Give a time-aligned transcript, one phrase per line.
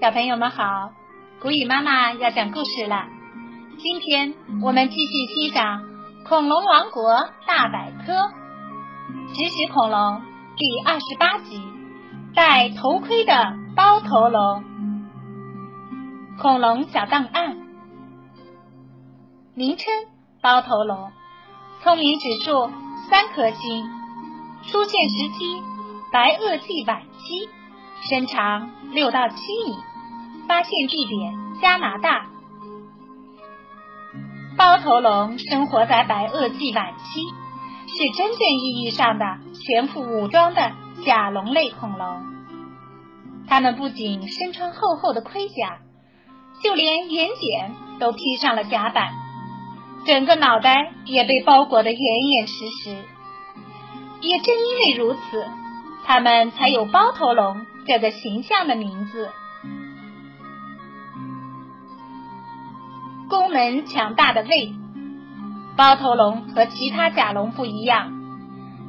[0.00, 0.92] 小朋友们好，
[1.40, 3.06] 古语妈妈要讲故事了。
[3.78, 5.82] 今天我们继续欣赏
[6.28, 8.12] 《恐龙王国大百科》
[9.28, 10.20] 食食恐龙
[10.56, 11.62] 第二十八集：
[12.34, 14.64] 戴头盔的包头龙。
[16.40, 17.56] 恐龙小档案，
[19.54, 19.86] 名称：
[20.42, 21.12] 包头龙，
[21.82, 22.68] 聪明指数
[23.08, 23.86] 三颗星，
[24.64, 25.62] 出现时期
[26.12, 27.48] 白垩纪晚期，
[28.08, 29.36] 身长六到七
[29.66, 29.76] 米。
[30.46, 32.26] 发现地点：加拿大。
[34.58, 37.22] 包头龙生活在白垩纪晚期，
[37.88, 40.72] 是真正意义上的全副武装的
[41.06, 42.22] 甲龙类恐龙。
[43.48, 45.78] 它们不仅身穿厚厚的盔甲，
[46.62, 49.14] 就连眼睑都披上了甲板，
[50.04, 52.96] 整个脑袋也被包裹得严严实实。
[54.20, 55.46] 也正因为如此，
[56.04, 59.30] 它们才有包头龙这个形象的名字。
[63.28, 64.72] 功能强大的胃，
[65.76, 68.12] 包头龙和其他甲龙不一样，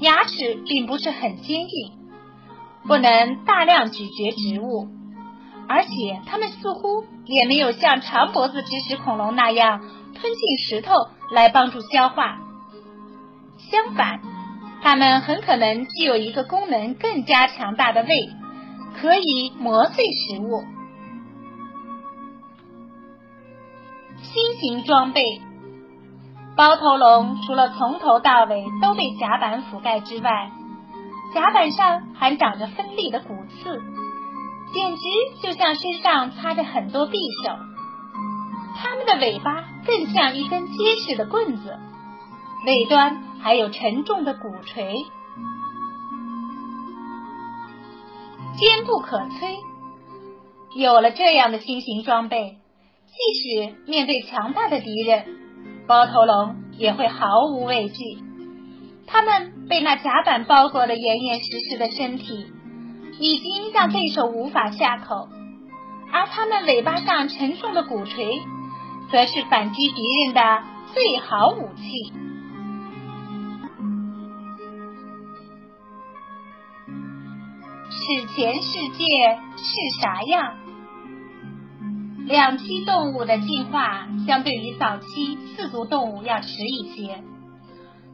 [0.00, 1.92] 牙齿并不是很坚硬，
[2.86, 4.88] 不能大量咀嚼植物，
[5.66, 9.80] 而且它们似乎也没有像长脖子植食恐龙那样
[10.14, 10.92] 吞进石头
[11.32, 12.38] 来帮助消化。
[13.56, 14.20] 相反，
[14.82, 18.30] 它们很可能具有一个功能更加强大的胃，
[19.00, 20.64] 可以磨碎食物。
[24.22, 25.40] 新型装备，
[26.56, 30.50] 包头龙除了从头到尾都被甲板覆盖之外，
[31.34, 33.80] 甲板上还长着锋利的骨刺，
[34.72, 35.02] 简直
[35.42, 37.12] 就像身上插着很多匕
[37.44, 37.56] 首。
[38.80, 41.78] 它们的尾巴更像一根结实的棍子，
[42.66, 45.06] 尾端还有沉重的鼓槌，
[48.56, 49.56] 坚不可摧。
[50.74, 52.56] 有了这样的新型装备。
[53.10, 55.24] 即使面对强大的敌人，
[55.88, 58.04] 包头龙也会毫无畏惧。
[59.06, 62.46] 它们被那甲板包裹的严严实实的身体，
[63.18, 65.28] 已经让对手无法下口，
[66.12, 68.42] 而它们尾巴上沉重的鼓槌，
[69.10, 70.62] 则是反击敌人的
[70.92, 72.12] 最好武器。
[78.08, 79.04] 史前世界
[79.58, 80.54] 是啥样？
[82.24, 87.22] 两栖动物的进化相对于早期四足动物要迟一些，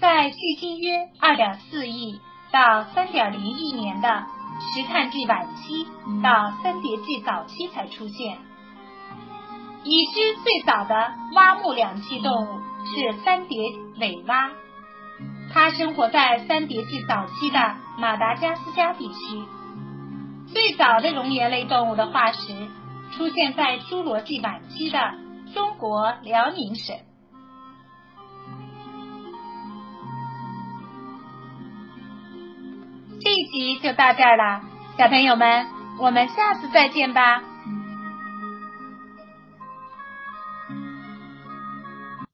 [0.00, 2.18] 在距今约二点四亿
[2.50, 4.26] 到三点零亿年的
[4.58, 5.86] 石炭纪晚期
[6.20, 8.38] 到三叠纪早期才出现。
[9.84, 13.62] 已知最早的蛙目两栖动物是三叠
[14.00, 14.50] 尾蛙，
[15.54, 19.44] 它生活在三叠纪早期的马达加斯加地区。
[20.56, 22.54] 最早的熔岩类动物的化石。
[23.14, 24.98] 出现在侏罗纪晚期的
[25.54, 26.96] 中国辽宁省。
[33.20, 34.62] 这一集就到这儿了，
[34.96, 35.66] 小朋友们，
[36.00, 37.42] 我们下次再见吧。